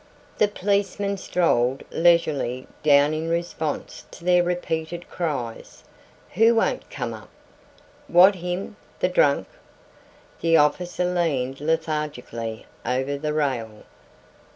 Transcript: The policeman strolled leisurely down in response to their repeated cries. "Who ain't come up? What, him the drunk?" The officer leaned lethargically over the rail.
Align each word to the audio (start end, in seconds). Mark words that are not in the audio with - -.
The 0.39 0.47
policeman 0.47 1.17
strolled 1.17 1.83
leisurely 1.91 2.65
down 2.81 3.13
in 3.13 3.29
response 3.29 4.03
to 4.09 4.25
their 4.25 4.41
repeated 4.41 5.07
cries. 5.07 5.83
"Who 6.31 6.59
ain't 6.59 6.89
come 6.89 7.13
up? 7.13 7.29
What, 8.07 8.33
him 8.33 8.77
the 8.99 9.09
drunk?" 9.09 9.47
The 10.39 10.57
officer 10.57 11.05
leaned 11.05 11.61
lethargically 11.61 12.65
over 12.83 13.15
the 13.15 13.31
rail. 13.33 13.83